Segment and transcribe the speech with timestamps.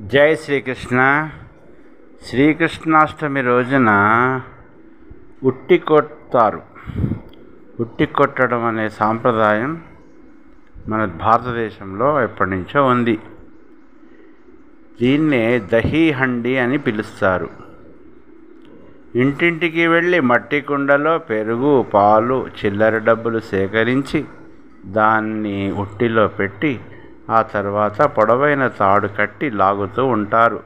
[0.00, 1.30] జై శ్రీకృష్ణ.
[2.26, 3.90] శ్రీకృష్ణాష్టమి రోజున
[5.42, 6.62] ఉట్టి కొడతారు.
[7.80, 9.82] ఉట్టి కొట్టడం అనే సాంప్రదాయం
[10.88, 13.18] మన భారతదేశంలో ఎప్పటి నుంచో ఉంది.
[15.00, 17.50] దీన్నే దహీ హండి అని పిలుస్తారు.
[19.14, 24.24] ఇంటింటికి వెళ్ళి మట్టి కుండలో పెరుగు పాలు చిల్లర డబ్బులు సేకరించి
[24.86, 26.80] దాన్ని ఉట్టిలో పెట్టి
[27.30, 30.60] ఆ తర్వాత పొడవైన తాడు కట్టి లాగుతూ ఉంటారు.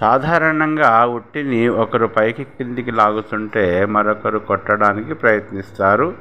[0.00, 6.14] సాధారణంగా ఉట్టిని ఒకరు పైకి కిందికి లాగుతుంటే మరొకరు కొట్టడానికి ప్రయత్నిస్తారు.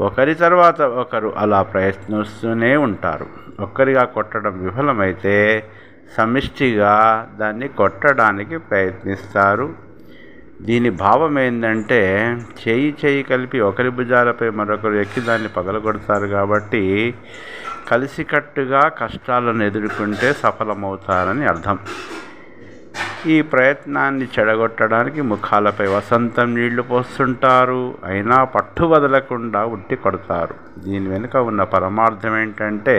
[0.00, 3.26] ఒకరి తర్వాత ఒకరు అలా ప్రయత్నిస్తూనే ఉంటారు.
[3.60, 5.64] ఒక్కరిగా కొట్టడం విఫలమైతే
[6.18, 6.92] సమిష్టిగా
[7.40, 9.89] దాన్ని కొట్టడానికి ప్రయత్నిస్తారు.
[10.60, 12.00] దీని భావం ఏంటంటే
[12.60, 17.14] చేయి చేయి కలిపి ఒకరి భుజాలపై మరొకరు ఎక్కి దాన్ని పగలగొడతారు కాబట్టి
[17.88, 21.78] కలిసికట్టుగా కష్టాలను ఎదుర్కొంటే సఫలమవుతారని అర్థం.
[23.26, 27.98] ఈ ప్రయత్నాన్ని చెడగొట్టడానికి ముఖాలపై వసంతం నీళ్ళు పోస్తుంటారు.
[28.04, 30.54] అయినా పట్టు వదలకుండా ఉట్టి కొడతారు.
[30.78, 32.96] దీని వెనుక ఉన్న పరమార్థం ఏంటంటే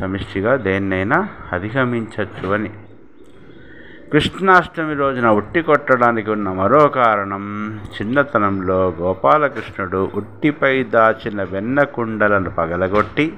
[0.00, 2.70] సమిష్టిగా దేన్నైనా అధిగమించవచ్చు అని.
[4.12, 7.44] కృష్ణాష్టమి రోజున ఉట్టి కొట్టడానికి ఉన్న మరో కారణం
[7.76, 13.34] చిన్నతనంలో గోపాలకృష్ణుడు ఉట్టిపై దాచిన వెన్న కుండలను పగలగొట్టి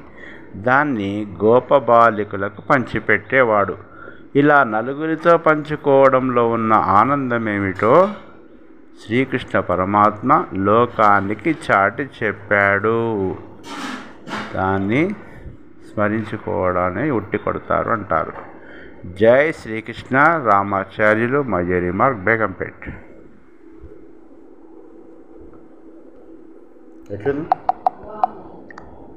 [0.57, 3.77] దాన్ని గోపబాలికలకు పంచిపెట్టేవాడు.
[4.37, 8.09] ఇలా నలుగురితో పంచుకోవడంలో ఉన్న ఆనందం ఏమిటో
[9.07, 13.37] శ్రీకృష్ణ పరమాత్మ లోకానికి చాటి చెప్పాడు.
[14.55, 15.11] దాన్ని
[15.89, 18.58] స్మరించుకోవడాన్ని ఉట్టి కొడతారు అంటారు.
[19.21, 20.17] జై శ్రీకృష్ణ
[20.51, 22.87] రామాచార్యులు మయూరి మార్క్ బేగంపేట్.
[27.15, 27.49] ఎట్లుంది?